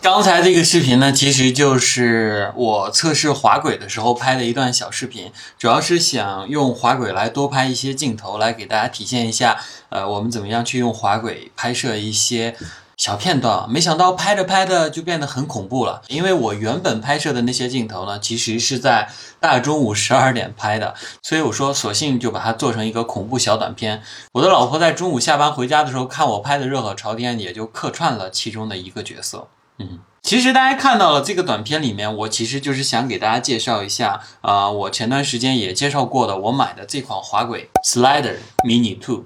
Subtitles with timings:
[0.00, 9.58] 刚才这个视频呢，其实就是我测试滑轨的时候拍的一段小视频，主要是想用滑轨来多拍一些镜头，来给大家体现一下，
[9.90, 12.56] 呃，我们怎么样去用滑轨拍摄一些。
[12.98, 16.02] 小片段，没想到拍着拍着就变得很恐怖了。
[16.06, 19.08] 因为我原本拍摄的那些镜头呢，其实是在
[19.40, 24.02] 大中午十二点拍的，所以我说索性就把它做成一个恐怖小短片。
[24.32, 29.48] 我的老婆在中午下班回家的时候看我拍的热火朝天，也就客串了其中的一个角色。
[29.78, 39.24] 嗯，其实大家看到了这个短片里面，我其实就是想给大家介绍一下，啊，我前段时间也介绍过的，我买的这款滑轨 Slider Mini Two。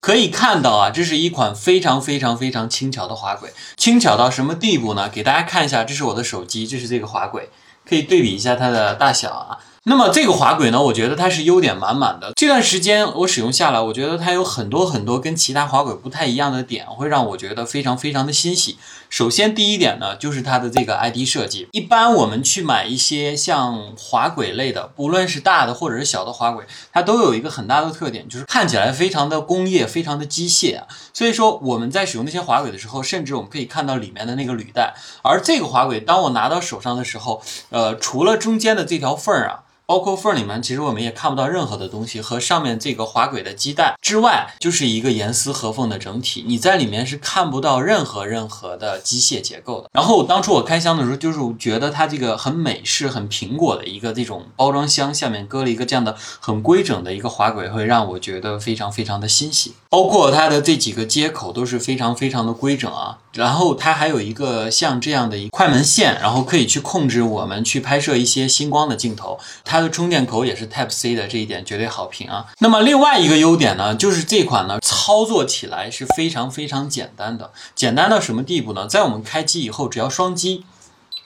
[0.00, 5.08] 可以看到啊，这是一款非常非常非常轻巧的滑轨，轻巧到什么地步呢？
[5.08, 7.48] 给大家看一下，这是我的手机，这是这个滑轨，
[7.88, 9.58] 可以对比一下它的大小啊。
[9.86, 12.32] 那么这个滑轨呢，我觉得它是优点满满的。
[12.36, 18.78] 这段时间我使用下来，我觉得它有很多很多跟其他滑轨不太一样的点，会让我觉得非常非常的欣喜。
[19.10, 21.68] 首先第一点呢，就是它的这个 ID 设计。
[21.72, 30.86] 一般我们去买一些像滑轨类的，不论是大的或者是小的滑轨，它都有一个很大的特点，就是看起来非常的工业，非常的机械啊。
[31.12, 34.94] 所以说我们在使用那些滑轨的时候，甚至我们可以看到里面的那个履带。
[35.22, 39.60] 而这个滑轨，当我拿到手上的时候，呃，除了中间的这条缝儿啊。
[39.86, 46.42] 包括缝里面，其实我们也看不到任何的东西，和上面这个滑轨的基带之外，就是一个严丝合缝的整体。
[46.46, 49.90] 你在里面是看不到任何任何的机械结构的。
[49.92, 59.74] 然后当初我开箱的时候，就是觉得它这个很美式、很苹果的一个这种包装箱，下面搁了一个这样的很规整的一个滑轨，会让我觉得非常非常的欣喜。
[59.90, 63.18] 包括它的这几个接口都是非常非常的规整啊。
[63.34, 69.38] 然后它还有一个像这样的一快门线，然后可以去控制我们去拍摄一些星光的镜头。
[69.64, 72.46] 它它的充电口也是 Type C 的，这一点绝对好评啊。
[72.60, 78.86] 那么另外一个优点呢，就是这款呢操作起来是非常非常简单的，简单到什么地步呢？
[78.86, 80.64] 在我们开机以后，只要双击，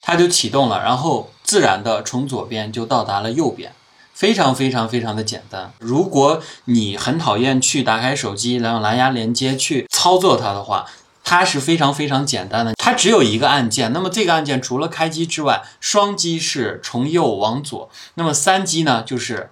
[0.01, 3.75] 它就启动了，然后自然的从左边就到达了右边，
[4.15, 5.75] 非常非常非常的简单。
[5.79, 10.87] 如果你很讨厌去打开手机，然后蓝牙连接去操作它的话，
[11.31, 13.93] 它是非常非常简单的，它只有一个按键。
[13.93, 19.51] 那么这个按键除了开机之外，双击是从右往左，那么三击呢就是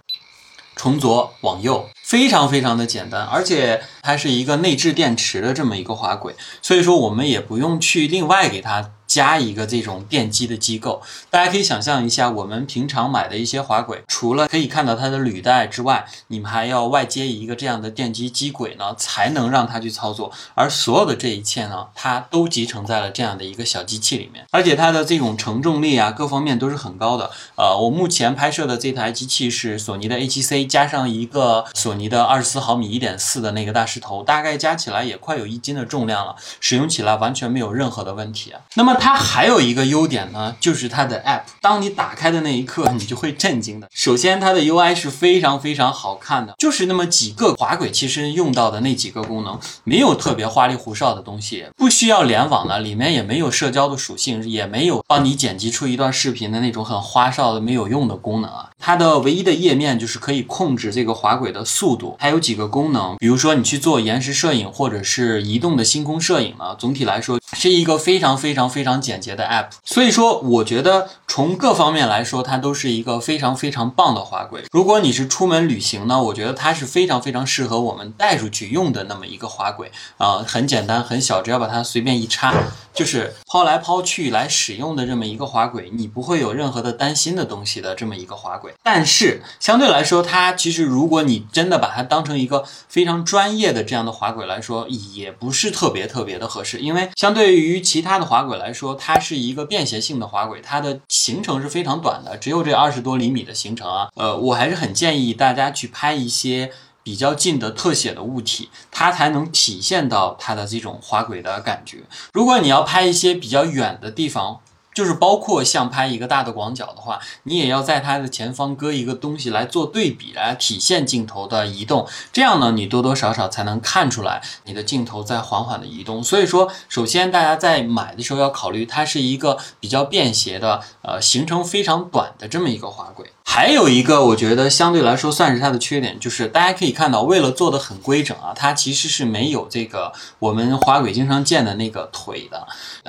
[0.75, 3.27] 从左往右，非常非常的简单。
[3.27, 8.93] 而且它是一个内置电池的这么一个滑轨，所以说我们也不用去另外给它。
[9.07, 20.33] 加一个这种电机的机构，大家可以想象一下，我们平常买的一些滑轨，除了可以看到它的履带之外，你们还要外接一个这样的电机机轨呢，才能让它去操作。
[20.55, 27.31] 而所有的这一切呢，它都集成在了这样的一个小机器里面，而且它的这种承重力啊，各方面都是很高的。
[27.57, 38.53] 呃，我目前拍摄的这台机器是索尼的 A7C，加上一个索尼的二十四毫米一点四的那个大石头，大概加起来也快有一斤的重量了，使用起来完全没有任何的问题。
[38.75, 41.43] 那么它还有一个优点呢，就是它的 App。
[41.61, 43.89] 当你打开的那一刻，你就会震惊的。
[43.93, 58.71] 首先，它的 UI 是非常非常好看的，就是那么几个滑轨，其实用到的那几个功能，没有特别花里胡哨的东西，不需要联网的，里面也没有社交的属性，也没有帮你剪辑出一段视频的那种很花哨的没有用的功能啊。
[58.79, 66.77] 它的唯一的页面就是可以控制这个滑轨的速度，还有几个功能，比如说你去做延时摄影或者是移动的星空摄影呢。
[66.79, 69.71] 总体来说，是一个非常非常非常非常简洁的 App。
[69.85, 74.63] 所以说，我觉得从各方面来说，它都是一个非常非常棒的滑轨。
[74.71, 82.55] 如果你是出门旅行呢，我觉得它是非常非常适合我们带出去用的那么一个滑轨啊，很简单很小，只要把它随便一插，
[82.95, 88.73] 就是抛来抛去来使用的这么一个滑轨，你不会有任何的担心的东西的这么一个滑轨。
[88.85, 96.79] 但是相对来说，它其实如果你真的把它当成一个非常专业的这样的滑轨来说，也不是特别特别的合适。
[96.79, 104.09] 因为相对于其他的滑轨来说，说它是一个便携性的滑轨，它的行程是非常短的，只有这二十多厘米的行程啊。
[104.15, 106.71] 呃，我还是很建议大家去拍一些
[107.03, 112.03] 比较近的特写的物体，它才能体现到它的这种滑轨的感觉。
[112.33, 114.61] 如果你要拍一些比较远的地方，
[114.97, 122.09] 就是包括像拍一个大的广角的话，你也要在它的前方搁一个东西来做对比，来体现镜头的移动。
[122.33, 126.25] 这样呢，你多多少少才能看出来你的镜头在缓缓的移动。
[126.25, 133.33] 所以说，首先大家在买的时候要考虑，它是一个比较便携的，呃，行程非常短的这么一个滑轨。
[133.49, 142.67] 还有一个，我觉得相对来说算是它的缺点，就是大家可以看到，为了做的很规整啊，它其实是没有这个我们滑轨经常见的那个腿的。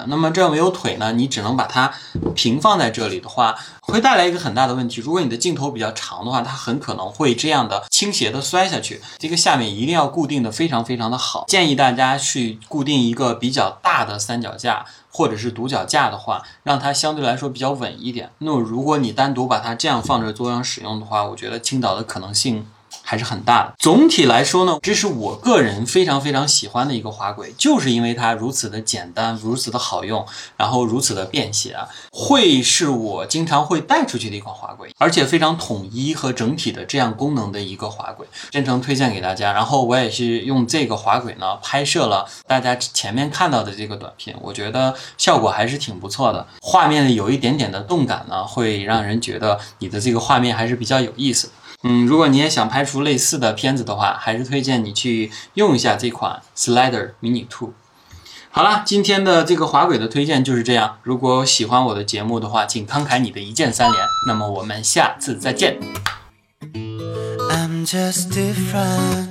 [0.08, 1.92] 那么这没有腿呢，你只能把它
[2.34, 5.02] 平放在这里的话，会带来一个很大的问题。
[5.02, 9.02] 如果你的镜头比较长的话，它很可能会这样的倾斜的摔下去。
[9.18, 14.86] 这个下面一定要固定的非常非常的好，建议大家去固定一个比较大的三脚架。
[15.18, 18.30] 或者是独脚架的话，让它相对来说比较稳一点。
[18.38, 22.68] 那么如果你单独把它这样放着桌上使用的话，我觉得倾倒的可能性。
[23.10, 23.74] 还是很大的。
[23.80, 30.26] 总体来说呢，这是我个人非常非常喜欢的一个滑轨，就是因为它如此的简单，如此的好用，
[30.58, 39.54] 然后如此的便携啊，会是我经常会带出去的一款滑轨，而且非常统一和整体的这样功能的一个滑轨，真诚推荐给大家。
[39.54, 46.46] 然后我也是用这个滑轨呢拍摄了大家前面看到的这个短片，我觉得效果还是挺不错的。
[46.62, 51.54] 画面有一点点的动感呢，会让人觉得你的这个画面还是比较有意思的。
[51.84, 57.74] 嗯，如果你也想拍出类似的片子的话，还是推荐你去用一下这款 Slider Mini Two。
[58.50, 60.98] 好了，今天的这个滑轨的推荐就是这样。
[61.04, 64.04] 如果喜欢我的节目的话，请慷慨你的一键三连。
[64.28, 65.78] 那么我们下次再见。
[67.52, 69.27] I'm just different.